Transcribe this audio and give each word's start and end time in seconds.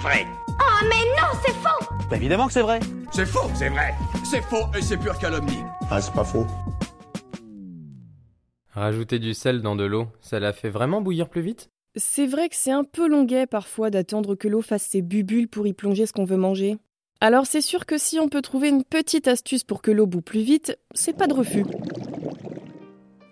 vrai. 0.00 0.26
Oh 0.48 0.84
mais 0.84 1.04
non, 1.20 1.28
c'est 1.44 1.52
faux 1.52 1.94
Bah 2.10 2.16
évidemment 2.16 2.46
que 2.46 2.52
c'est 2.52 2.62
vrai. 2.62 2.80
C'est 3.12 3.26
faux, 3.26 3.50
c'est 3.54 3.68
vrai. 3.68 3.94
C'est 4.24 4.40
faux 4.42 4.66
et 4.76 4.82
c'est 4.82 4.96
pure 4.96 5.18
calomnie. 5.18 5.62
Ah, 5.90 6.00
c'est 6.00 6.12
pas 6.12 6.24
faux. 6.24 6.46
Rajouter 8.72 9.18
du 9.18 9.34
sel 9.34 9.62
dans 9.62 9.76
de 9.76 9.84
l'eau, 9.84 10.06
ça 10.20 10.40
la 10.40 10.52
fait 10.52 10.70
vraiment 10.70 11.00
bouillir 11.00 11.28
plus 11.28 11.42
vite? 11.42 11.68
C'est 11.96 12.26
vrai 12.26 12.48
que 12.48 12.54
c'est 12.56 12.70
un 12.70 12.84
peu 12.84 13.08
longuet 13.08 13.46
parfois 13.46 13.90
d'attendre 13.90 14.36
que 14.36 14.48
l'eau 14.48 14.62
fasse 14.62 14.84
ses 14.84 15.02
bubules 15.02 15.48
pour 15.48 15.66
y 15.66 15.72
plonger 15.72 16.06
ce 16.06 16.12
qu'on 16.12 16.24
veut 16.24 16.36
manger. 16.36 16.76
Alors 17.20 17.46
c'est 17.46 17.60
sûr 17.60 17.84
que 17.84 17.98
si 17.98 18.18
on 18.18 18.28
peut 18.28 18.42
trouver 18.42 18.68
une 18.68 18.84
petite 18.84 19.28
astuce 19.28 19.64
pour 19.64 19.82
que 19.82 19.90
l'eau 19.90 20.06
boue 20.06 20.22
plus 20.22 20.40
vite, 20.40 20.78
c'est 20.94 21.16
pas 21.16 21.26
de 21.26 21.34
refus. 21.34 21.64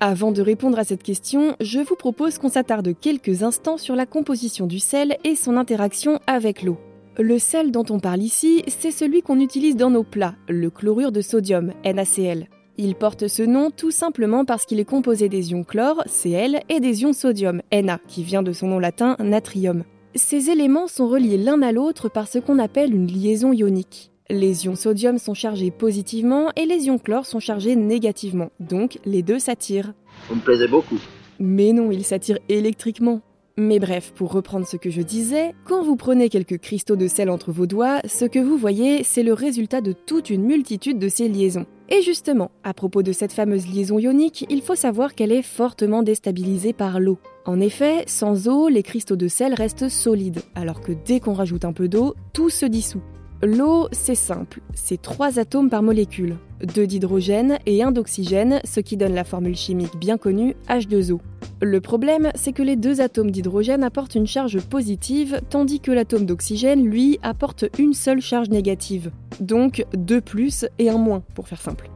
Avant 0.01 0.31
de 0.31 0.43
répondre 0.43 0.79
à 0.79 0.85
cette 0.85 1.03
question, 1.03 1.57
je 1.61 1.81
vous 1.81 1.97
propose 1.97 2.39
qu'on 2.39 2.49
s'attarde 2.49 2.95
quelques 3.01 3.43
instants 3.43 3.79
sur 3.79 3.97
la 3.97 4.07
composition 4.07 4.69
du 4.69 4.79
sel 4.79 5.19
et 5.25 5.35
son 5.35 5.57
interaction 5.57 6.21
avec 6.29 6.63
l'eau. 6.63 6.79
Le 7.19 7.41
sel 7.41 7.73
dont 7.73 7.85
on 7.91 7.99
parle 7.99 8.23
ici, 8.23 8.63
c'est 8.69 8.93
celui 8.93 9.23
qu'on 9.23 9.41
utilise 9.41 9.75
dans 9.75 9.91
nos 9.91 10.05
plats, 10.05 10.37
le 10.49 10.71
chlorure 10.71 11.11
de 11.11 11.21
sodium, 11.21 11.73
NaCl. 11.85 12.47
Il 12.77 12.95
porte 12.95 13.27
ce 13.27 13.43
nom 13.43 13.73
tout 13.73 13.91
simplement 13.91 14.45
parce 14.45 14.67
qu'il 14.67 14.79
est 14.79 14.85
composé 14.85 15.29
des 15.29 15.51
ions 15.51 15.65
chlore, 15.65 16.05
Cl, 16.07 16.61
et 16.69 16.79
des 16.79 17.03
ions 17.03 17.13
sodium, 17.13 17.61
Na, 17.73 17.99
qui 18.07 18.23
vient 18.23 18.45
de 18.45 18.53
son 18.53 18.69
nom 18.69 18.79
latin 18.79 19.17
natrium. 19.19 19.83
Ces 20.15 20.51
éléments 20.51 20.87
sont 20.87 21.09
reliés 21.09 21.39
l'un 21.39 21.61
à 21.61 21.73
l'autre 21.73 22.09
par 22.09 22.29
ce 22.29 22.39
qu'on 22.39 22.61
appelle 22.61 22.95
une 22.95 23.09
liaison 23.09 23.53
ionique. 23.53 24.13
Les 24.31 24.67
ions 24.67 24.77
sodium 24.77 25.17
sont 25.17 25.33
chargés 25.33 25.71
positivement 25.71 26.51
et 26.55 26.67
les 26.67 26.85
ions 26.85 26.99
chlore 26.99 27.25
sont 27.25 27.41
chargés 27.41 27.77
négativement, 27.77 28.51
donc 28.61 28.99
les 29.07 29.23
deux 29.23 29.39
s'attirent. 29.39 29.95
Vous 30.29 30.35
me 30.35 30.41
plaisez 30.43 30.69
beaucoup. 30.69 30.99
Mais 31.41 31.73
non, 31.73 31.91
ils 31.91 32.05
s'attirent 32.05 32.39
électriquement. 32.51 33.23
Mais 33.57 33.79
bref, 33.79 34.13
pour 34.15 34.31
reprendre 34.31 34.69
ce 34.69 34.77
que 34.77 34.91
je 34.91 35.01
disais, 35.01 35.55
quand 35.65 35.83
vous 35.83 35.97
prenez 35.97 36.29
quelques 36.29 36.59
cristaux 36.59 36.95
de 36.95 37.09
sel 37.09 37.31
entre 37.31 37.53
vos 37.53 37.67
doigts, 37.67 38.01
ce 38.07 38.27
que 38.27 38.39
vous 38.39 38.59
voyez, 38.59 39.03
c'est 39.03 39.23
le 39.23 39.33
résultat 39.33 39.81
de 39.81 39.93
toute 39.93 40.29
une 40.29 40.45
multitude 40.45 40.99
de 40.99 41.09
ces 41.09 41.29
liaisons. 41.29 41.65
Et 41.89 42.03
justement, 42.03 42.51
à 42.65 42.75
propos 42.75 43.03
de 43.03 43.13
cette 43.13 43.33
fameuse 43.33 43.67
liaison 43.67 43.99
ionique, 43.99 44.45
il 44.51 44.61
faut 44.61 44.75
savoir 44.75 45.15
qu'elle 45.15 45.33
est 45.33 45.41
fortement 45.41 46.03
déstabilisée 46.03 46.75
par 46.75 47.01
l'eau. 47.01 47.19
En 47.47 47.61
effet, 47.61 48.05
sans 48.07 48.47
eau, 48.47 48.69
les 48.69 48.83
cristaux 48.83 49.17
de 49.17 49.27
sel 49.27 49.55
restent 49.55 49.89
solides, 49.89 50.43
alors 50.55 50.83
que 50.83 50.93
dès 50.93 51.19
qu'on 51.19 51.33
rajoute 51.33 51.65
un 51.65 51.73
peu 51.73 51.89
d'eau, 51.89 52.15
tout 52.35 52.51
se 52.51 52.67
dissout. 52.67 53.01
L'eau, 53.43 53.87
c'est 53.93 54.17
simple, 54.17 54.61
c'est 54.75 55.01
trois 55.01 55.39
atomes 55.39 55.71
par 55.71 55.85
molécule, 55.85 56.39
deux 56.75 56.89
d'hydrogène 56.89 57.59
et 57.67 57.85
un 57.85 57.93
d'oxygène, 57.93 58.61
ce 58.65 58.81
qui 58.81 58.97
donne 58.97 59.15
la 59.15 59.23
formule 59.23 59.55
chimique 59.55 59.97
bien 59.97 60.19
connue 60.19 60.57
H2O. 60.69 61.21
Le 61.63 61.81
problème, 61.81 62.33
c'est 62.35 62.53
que 62.53 62.65
les 62.65 62.75
deux 62.75 63.01
atomes 63.01 63.31
d'hydrogène 63.31 63.85
apportent 63.85 64.17
une 64.17 64.27
charge 64.27 64.61
positive, 64.61 65.41
tandis 65.51 65.79
que 65.79 65.93
l'atome 65.93 66.27
d'oxygène, 66.27 66.85
lui, 66.85 67.21
apporte 67.23 67.65
une 67.79 67.95
seule 67.95 68.21
charge 68.21 68.49
négative. 68.49 69.13
Donc 69.39 69.85
deux 69.97 70.21
plus 70.21 70.67
et 70.81 70.91
un 70.91 70.99
moins, 70.99 71.23
pour 71.37 71.47
faire 71.47 71.61
simple. 71.61 71.91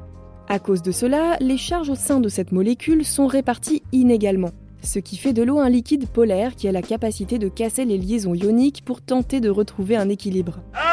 À 0.48 0.60
cause 0.60 0.82
de 0.82 0.92
cela, 0.92 1.38
les 1.40 1.58
charges 1.58 1.90
au 1.90 1.96
sein 1.96 2.20
de 2.20 2.28
cette 2.28 2.52
molécule 2.52 3.04
sont 3.04 3.26
réparties 3.26 3.82
inégalement 3.90 4.50
ce 4.84 4.98
qui 4.98 5.16
fait 5.16 5.32
de 5.32 5.44
l'eau 5.44 5.60
un 5.60 5.68
liquide 5.68 6.08
polaire 6.08 6.56
qui 6.56 6.66
a 6.66 6.72
la 6.72 6.82
capacité 6.82 7.38
de 7.38 7.48
casser 7.48 7.84
les 7.84 7.98
liaisons 7.98 8.34
ioniques 8.34 8.84
pour 8.84 9.00
tenter 9.00 9.40
de 9.40 9.48
retrouver 9.48 9.96
un 9.96 10.08
équilibre. 10.08 10.58
Ah 10.74 10.91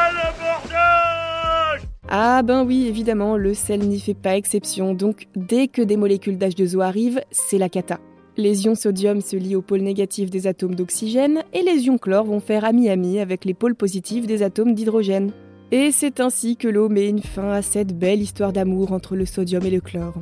ben 2.10 2.64
oui, 2.66 2.86
évidemment, 2.86 3.36
le 3.36 3.54
sel 3.54 3.80
n'y 3.80 4.00
fait 4.00 4.14
pas 4.14 4.36
exception, 4.36 4.94
donc 4.94 5.28
dès 5.36 5.68
que 5.68 5.82
des 5.82 5.96
molécules 5.96 6.38
d'H2O 6.38 6.80
arrivent, 6.80 7.20
c'est 7.30 7.58
la 7.58 7.68
cata. 7.68 8.00
Les 8.36 8.64
ions 8.64 8.74
sodium 8.74 9.20
se 9.20 9.36
lient 9.36 9.56
au 9.56 9.62
pôle 9.62 9.80
négatif 9.80 10.30
des 10.30 10.46
atomes 10.46 10.74
d'oxygène 10.74 11.42
et 11.52 11.62
les 11.62 11.86
ions 11.86 11.98
chlore 11.98 12.24
vont 12.24 12.40
faire 12.40 12.64
ami-ami 12.64 13.18
avec 13.18 13.44
les 13.44 13.54
pôles 13.54 13.74
positifs 13.74 14.26
des 14.26 14.42
atomes 14.42 14.74
d'hydrogène. 14.74 15.32
Et 15.72 15.92
c'est 15.92 16.20
ainsi 16.20 16.56
que 16.56 16.66
l'eau 16.66 16.88
met 16.88 17.08
une 17.08 17.22
fin 17.22 17.50
à 17.50 17.62
cette 17.62 17.96
belle 17.96 18.22
histoire 18.22 18.52
d'amour 18.52 18.92
entre 18.92 19.14
le 19.14 19.26
sodium 19.26 19.64
et 19.64 19.70
le 19.70 19.80
chlore. 19.80 20.14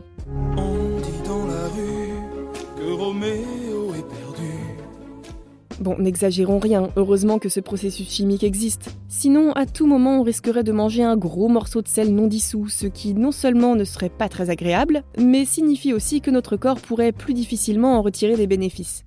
Bon, 5.80 5.96
n'exagérons 5.98 6.58
rien, 6.58 6.88
heureusement 6.96 7.38
que 7.38 7.48
ce 7.48 7.60
processus 7.60 8.10
chimique 8.10 8.42
existe. 8.42 8.90
Sinon, 9.08 9.52
à 9.52 9.64
tout 9.64 9.86
moment, 9.86 10.18
on 10.18 10.24
risquerait 10.24 10.64
de 10.64 10.72
manger 10.72 11.04
un 11.04 11.16
gros 11.16 11.48
morceau 11.48 11.82
de 11.82 11.88
sel 11.88 12.12
non 12.12 12.26
dissous, 12.26 12.68
ce 12.68 12.86
qui 12.86 13.14
non 13.14 13.30
seulement 13.30 13.76
ne 13.76 13.84
serait 13.84 14.08
pas 14.08 14.28
très 14.28 14.50
agréable, 14.50 15.04
mais 15.18 15.44
signifie 15.44 15.92
aussi 15.92 16.20
que 16.20 16.32
notre 16.32 16.56
corps 16.56 16.80
pourrait 16.80 17.12
plus 17.12 17.32
difficilement 17.32 17.96
en 17.96 18.02
retirer 18.02 18.36
des 18.36 18.48
bénéfices. 18.48 19.04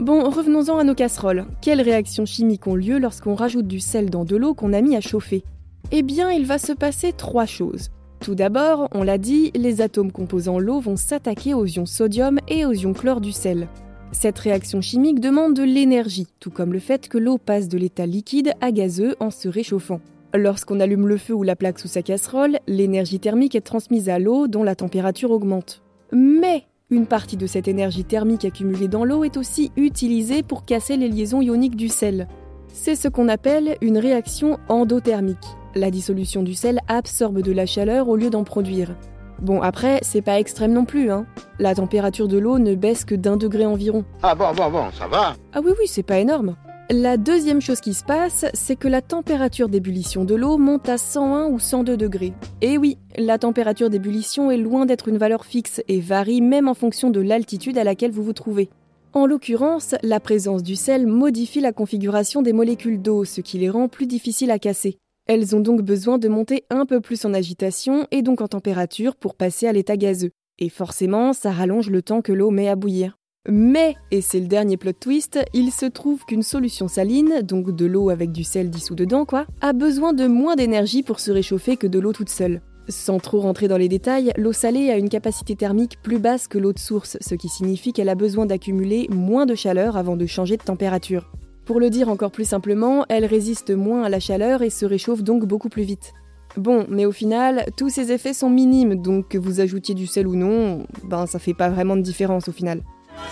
Bon, 0.00 0.28
revenons-en 0.28 0.78
à 0.78 0.84
nos 0.84 0.94
casseroles. 0.94 1.46
Quelles 1.60 1.80
réactions 1.80 2.26
chimiques 2.26 2.66
ont 2.66 2.74
lieu 2.74 2.98
lorsqu'on 2.98 3.34
rajoute 3.34 3.68
du 3.68 3.78
sel 3.78 4.10
dans 4.10 4.24
de 4.24 4.36
l'eau 4.36 4.54
qu'on 4.54 4.72
a 4.72 4.80
mis 4.80 4.96
à 4.96 5.00
chauffer? 5.00 5.44
Eh 5.92 6.02
bien, 6.02 6.30
il 6.32 6.46
va 6.46 6.58
se 6.58 6.72
passer 6.72 7.12
trois 7.12 7.46
choses. 7.46 7.90
Tout 8.20 8.34
d'abord, 8.34 8.88
on 8.92 9.04
l'a 9.04 9.18
dit, 9.18 9.52
les 9.54 9.80
atomes 9.80 10.10
composant 10.10 10.58
l'eau 10.58 10.80
vont 10.80 10.96
s'attaquer 10.96 11.54
aux 11.54 11.66
ions 11.66 11.86
sodium 11.86 12.40
et 12.48 12.64
aux 12.64 12.72
ions 12.72 12.92
chlore 12.92 13.20
du 13.20 13.30
sel. 13.30 13.68
Cette 14.12 14.38
réaction 14.38 14.80
chimique 14.80 15.20
demande 15.20 15.54
de 15.54 15.62
l'énergie, 15.62 16.26
tout 16.40 16.50
comme 16.50 16.72
le 16.72 16.78
fait 16.78 17.08
que 17.08 17.18
l'eau 17.18 17.38
passe 17.38 17.68
de 17.68 17.78
l'état 17.78 18.06
liquide 18.06 18.52
à 18.60 18.72
gazeux 18.72 19.16
en 19.20 19.30
se 19.30 19.48
réchauffant. 19.48 20.00
Lorsqu'on 20.34 20.80
allume 20.80 21.06
le 21.06 21.16
feu 21.16 21.34
ou 21.34 21.42
la 21.42 21.56
plaque 21.56 21.78
sous 21.78 21.88
sa 21.88 22.02
casserole, 22.02 22.58
l'énergie 22.66 23.20
thermique 23.20 23.54
est 23.54 23.60
transmise 23.60 24.08
à 24.08 24.18
l'eau 24.18 24.46
dont 24.46 24.62
la 24.62 24.74
température 24.74 25.30
augmente. 25.30 25.82
Mais 26.12 26.64
une 26.90 27.06
partie 27.06 27.36
de 27.36 27.46
cette 27.46 27.68
énergie 27.68 28.04
thermique 28.04 28.44
accumulée 28.44 28.88
dans 28.88 29.04
l'eau 29.04 29.24
est 29.24 29.36
aussi 29.36 29.70
utilisée 29.76 30.42
pour 30.42 30.64
casser 30.64 30.96
les 30.96 31.08
liaisons 31.08 31.42
ioniques 31.42 31.76
du 31.76 31.88
sel. 31.88 32.28
C'est 32.72 32.94
ce 32.94 33.08
qu'on 33.08 33.28
appelle 33.28 33.76
une 33.82 33.98
réaction 33.98 34.58
endothermique. 34.68 35.36
La 35.74 35.90
dissolution 35.90 36.42
du 36.42 36.54
sel 36.54 36.80
absorbe 36.88 37.42
de 37.42 37.52
la 37.52 37.66
chaleur 37.66 38.08
au 38.08 38.16
lieu 38.16 38.30
d'en 38.30 38.44
produire. 38.44 38.94
Bon, 39.40 39.62
après, 39.62 40.00
c'est 40.02 40.22
pas 40.22 40.40
extrême 40.40 40.72
non 40.72 40.84
plus, 40.84 41.10
hein. 41.10 41.26
La 41.58 41.74
température 41.74 42.28
de 42.28 42.38
l'eau 42.38 42.58
ne 42.58 42.74
baisse 42.74 43.04
que 43.04 43.14
d'un 43.14 43.36
degré 43.36 43.66
environ. 43.66 44.04
Ah 44.22 44.34
bon, 44.34 44.52
bon, 44.54 44.70
bon, 44.70 44.84
ça 44.98 45.06
va. 45.06 45.34
Ah 45.52 45.60
oui, 45.64 45.72
oui, 45.78 45.86
c'est 45.86 46.02
pas 46.02 46.18
énorme. 46.18 46.56
La 46.90 47.18
deuxième 47.18 47.60
chose 47.60 47.80
qui 47.80 47.92
se 47.92 48.02
passe, 48.02 48.46
c'est 48.54 48.74
que 48.74 48.88
la 48.88 49.02
température 49.02 49.68
d'ébullition 49.68 50.24
de 50.24 50.34
l'eau 50.34 50.56
monte 50.56 50.88
à 50.88 50.96
101 50.96 51.48
ou 51.48 51.58
102 51.58 51.98
degrés. 51.98 52.32
Et 52.62 52.78
oui, 52.78 52.96
la 53.18 53.38
température 53.38 53.90
d'ébullition 53.90 54.50
est 54.50 54.56
loin 54.56 54.86
d'être 54.86 55.08
une 55.08 55.18
valeur 55.18 55.44
fixe 55.44 55.82
et 55.86 56.00
varie 56.00 56.40
même 56.40 56.66
en 56.66 56.74
fonction 56.74 57.10
de 57.10 57.20
l'altitude 57.20 57.76
à 57.76 57.84
laquelle 57.84 58.10
vous 58.10 58.22
vous 58.22 58.32
trouvez. 58.32 58.70
En 59.12 59.26
l'occurrence, 59.26 59.96
la 60.02 60.18
présence 60.18 60.62
du 60.62 60.76
sel 60.76 61.06
modifie 61.06 61.60
la 61.60 61.72
configuration 61.72 62.40
des 62.40 62.52
molécules 62.52 63.02
d'eau, 63.02 63.24
ce 63.24 63.42
qui 63.42 63.58
les 63.58 63.70
rend 63.70 63.88
plus 63.88 64.06
difficiles 64.06 64.50
à 64.50 64.58
casser. 64.58 64.98
Elles 65.30 65.54
ont 65.54 65.60
donc 65.60 65.82
besoin 65.82 66.16
de 66.16 66.26
monter 66.26 66.64
un 66.70 66.86
peu 66.86 67.02
plus 67.02 67.26
en 67.26 67.34
agitation 67.34 68.06
et 68.10 68.22
donc 68.22 68.40
en 68.40 68.48
température 68.48 69.14
pour 69.14 69.34
passer 69.34 69.66
à 69.66 69.72
l'état 69.74 69.98
gazeux. 69.98 70.30
Et 70.58 70.70
forcément, 70.70 71.34
ça 71.34 71.52
rallonge 71.52 71.90
le 71.90 72.00
temps 72.00 72.22
que 72.22 72.32
l'eau 72.32 72.50
met 72.50 72.66
à 72.66 72.76
bouillir. 72.76 73.18
Mais, 73.46 73.94
et 74.10 74.22
c'est 74.22 74.40
le 74.40 74.46
dernier 74.46 74.78
plot 74.78 74.92
twist, 74.92 75.38
il 75.52 75.70
se 75.70 75.84
trouve 75.84 76.24
qu'une 76.24 76.42
solution 76.42 76.88
saline, 76.88 77.42
donc 77.42 77.76
de 77.76 77.84
l'eau 77.84 78.08
avec 78.08 78.32
du 78.32 78.42
sel 78.42 78.70
dissous 78.70 78.94
dedans 78.94 79.26
quoi, 79.26 79.46
a 79.60 79.74
besoin 79.74 80.14
de 80.14 80.26
moins 80.26 80.56
d'énergie 80.56 81.02
pour 81.02 81.20
se 81.20 81.30
réchauffer 81.30 81.76
que 81.76 81.86
de 81.86 81.98
l'eau 81.98 82.14
toute 82.14 82.30
seule. 82.30 82.62
Sans 82.88 83.18
trop 83.18 83.40
rentrer 83.40 83.68
dans 83.68 83.76
les 83.76 83.88
détails, 83.88 84.32
l'eau 84.38 84.54
salée 84.54 84.90
a 84.90 84.96
une 84.96 85.10
capacité 85.10 85.56
thermique 85.56 86.00
plus 86.02 86.18
basse 86.18 86.48
que 86.48 86.56
l'eau 86.56 86.72
de 86.72 86.78
source, 86.78 87.18
ce 87.20 87.34
qui 87.34 87.50
signifie 87.50 87.92
qu'elle 87.92 88.08
a 88.08 88.14
besoin 88.14 88.46
d'accumuler 88.46 89.06
moins 89.10 89.44
de 89.44 89.54
chaleur 89.54 89.98
avant 89.98 90.16
de 90.16 90.24
changer 90.24 90.56
de 90.56 90.62
température. 90.62 91.30
Pour 91.68 91.80
le 91.80 91.90
dire 91.90 92.08
encore 92.08 92.30
plus 92.30 92.48
simplement, 92.48 93.04
elle 93.10 93.26
résiste 93.26 93.76
moins 93.76 94.02
à 94.02 94.08
la 94.08 94.20
chaleur 94.20 94.62
et 94.62 94.70
se 94.70 94.86
réchauffe 94.86 95.22
donc 95.22 95.44
beaucoup 95.44 95.68
plus 95.68 95.82
vite. 95.82 96.14
Bon, 96.56 96.86
mais 96.88 97.04
au 97.04 97.12
final, 97.12 97.66
tous 97.76 97.90
ces 97.90 98.10
effets 98.10 98.32
sont 98.32 98.48
minimes, 98.48 99.02
donc 99.02 99.28
que 99.28 99.36
vous 99.36 99.60
ajoutiez 99.60 99.94
du 99.94 100.06
sel 100.06 100.26
ou 100.26 100.34
non, 100.34 100.86
ben 101.04 101.26
ça 101.26 101.38
fait 101.38 101.52
pas 101.52 101.68
vraiment 101.68 101.94
de 101.94 102.00
différence 102.00 102.48
au 102.48 102.52
final. 102.52 102.80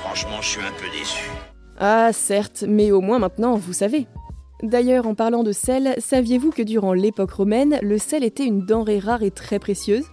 Franchement, 0.02 0.42
je 0.42 0.48
suis 0.48 0.60
un 0.60 0.72
peu 0.78 0.86
déçu. 0.98 1.30
Ah 1.78 2.10
certes, 2.12 2.62
mais 2.68 2.90
au 2.90 3.00
moins 3.00 3.18
maintenant, 3.18 3.56
vous 3.56 3.72
savez. 3.72 4.06
D'ailleurs, 4.62 5.06
en 5.06 5.14
parlant 5.14 5.42
de 5.42 5.52
sel, 5.52 5.94
saviez-vous 5.96 6.50
que 6.50 6.62
durant 6.62 6.92
l'époque 6.92 7.30
romaine, 7.30 7.78
le 7.80 7.96
sel 7.96 8.22
était 8.22 8.44
une 8.44 8.66
denrée 8.66 8.98
rare 8.98 9.22
et 9.22 9.30
très 9.30 9.58
précieuse? 9.58 10.04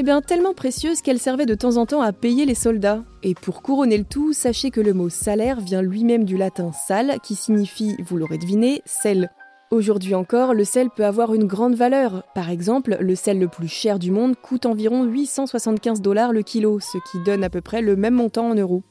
Eh 0.00 0.02
bien, 0.02 0.22
tellement 0.22 0.54
précieuse 0.54 1.02
qu'elle 1.02 1.18
servait 1.18 1.44
de 1.44 1.54
temps 1.54 1.76
en 1.76 1.84
temps 1.84 2.00
à 2.00 2.14
payer 2.14 2.46
les 2.46 2.54
soldats. 2.54 3.04
Et 3.22 3.34
pour 3.34 3.60
couronner 3.60 3.98
le 3.98 4.04
tout, 4.04 4.32
sachez 4.32 4.70
que 4.70 4.80
le 4.80 4.94
mot 4.94 5.10
salaire 5.10 5.60
vient 5.60 5.82
lui-même 5.82 6.24
du 6.24 6.38
latin 6.38 6.72
sal, 6.72 7.18
qui 7.22 7.34
signifie, 7.34 7.96
vous 8.06 8.16
l'aurez 8.16 8.38
deviné, 8.38 8.80
sel. 8.86 9.30
Aujourd'hui 9.70 10.14
encore, 10.14 10.54
le 10.54 10.64
sel 10.64 10.88
peut 10.88 11.04
avoir 11.04 11.34
une 11.34 11.44
grande 11.44 11.74
valeur. 11.74 12.22
Par 12.34 12.48
exemple, 12.48 12.96
le 12.98 13.14
sel 13.14 13.38
le 13.38 13.48
plus 13.48 13.68
cher 13.68 13.98
du 13.98 14.10
monde 14.10 14.36
coûte 14.40 14.64
environ 14.64 15.04
875 15.04 16.00
dollars 16.00 16.32
le 16.32 16.40
kilo, 16.40 16.80
ce 16.80 16.96
qui 17.10 17.22
donne 17.22 17.44
à 17.44 17.50
peu 17.50 17.60
près 17.60 17.82
le 17.82 17.94
même 17.94 18.14
montant 18.14 18.48
en 18.48 18.54
euros. 18.54 18.82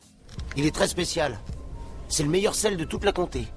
Il 0.58 0.68
est 0.68 0.76
très 0.76 0.88
spécial. 0.88 1.40
C'est 2.08 2.22
le 2.22 2.30
meilleur 2.30 2.54
sel 2.54 2.78
de 2.78 2.84
toute 2.84 3.04
la 3.04 3.14
comté. 3.14 3.48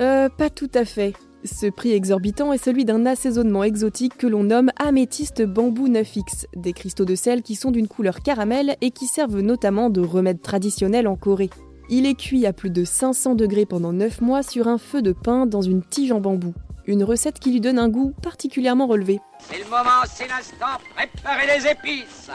Euh, 0.00 0.30
pas 0.30 0.48
tout 0.48 0.70
à 0.72 0.86
fait. 0.86 1.12
Ce 1.44 1.66
prix 1.66 1.92
exorbitant 1.92 2.54
est 2.54 2.64
celui 2.64 2.86
d'un 2.86 3.04
assaisonnement 3.04 3.64
exotique 3.64 4.16
que 4.16 4.26
l'on 4.26 4.44
nomme 4.44 4.70
améthyste 4.76 5.42
bambou 5.42 5.88
9X, 5.88 6.46
des 6.56 6.72
cristaux 6.72 7.04
de 7.04 7.14
sel 7.14 7.42
qui 7.42 7.54
sont 7.54 7.70
d'une 7.70 7.86
couleur 7.86 8.20
caramel 8.20 8.76
et 8.80 8.90
qui 8.90 9.06
servent 9.06 9.40
notamment 9.40 9.90
de 9.90 10.00
remède 10.00 10.40
traditionnel 10.40 11.06
en 11.06 11.16
Corée. 11.16 11.50
Il 11.90 12.06
est 12.06 12.14
cuit 12.14 12.46
à 12.46 12.54
plus 12.54 12.70
de 12.70 12.82
500 12.82 13.34
degrés 13.34 13.66
pendant 13.66 13.92
9 13.92 14.22
mois 14.22 14.42
sur 14.42 14.68
un 14.68 14.78
feu 14.78 15.02
de 15.02 15.12
pain 15.12 15.44
dans 15.44 15.60
une 15.60 15.82
tige 15.82 16.12
en 16.12 16.20
bambou. 16.20 16.54
Une 16.86 17.04
recette 17.04 17.38
qui 17.38 17.50
lui 17.50 17.60
donne 17.60 17.78
un 17.78 17.90
goût 17.90 18.14
particulièrement 18.22 18.86
relevé. 18.86 19.20
C'est 19.38 19.58
le 19.58 19.64
moment, 19.64 20.02
c'est 20.06 20.26
l'instant, 20.26 20.80
préparez 20.96 21.46
les 21.46 21.70
épices 21.70 22.30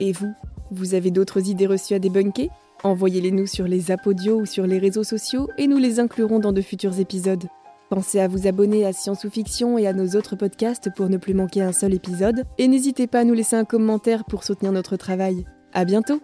Et 0.00 0.10
vous 0.10 0.32
Vous 0.72 0.94
avez 0.94 1.12
d'autres 1.12 1.48
idées 1.48 1.68
reçues 1.68 1.94
à 1.94 2.00
débunker? 2.00 2.48
Envoyez-les 2.82 3.30
nous 3.30 3.46
sur 3.46 3.68
les 3.68 3.92
apodios 3.92 4.40
ou 4.40 4.44
sur 4.44 4.66
les 4.66 4.78
réseaux 4.78 5.04
sociaux 5.04 5.48
et 5.56 5.68
nous 5.68 5.78
les 5.78 6.00
inclurons 6.00 6.40
dans 6.40 6.52
de 6.52 6.62
futurs 6.62 6.98
épisodes. 6.98 7.46
Pensez 7.88 8.20
à 8.20 8.28
vous 8.28 8.46
abonner 8.46 8.84
à 8.84 8.92
Science 8.92 9.24
ou 9.24 9.30
Fiction 9.30 9.78
et 9.78 9.86
à 9.86 9.92
nos 9.92 10.16
autres 10.16 10.36
podcasts 10.36 10.90
pour 10.94 11.08
ne 11.08 11.16
plus 11.16 11.34
manquer 11.34 11.62
un 11.62 11.72
seul 11.72 11.94
épisode. 11.94 12.44
Et 12.58 12.66
n'hésitez 12.66 13.06
pas 13.06 13.20
à 13.20 13.24
nous 13.24 13.34
laisser 13.34 13.56
un 13.56 13.64
commentaire 13.64 14.24
pour 14.24 14.44
soutenir 14.44 14.72
notre 14.72 14.96
travail. 14.96 15.44
À 15.72 15.84
bientôt! 15.84 16.20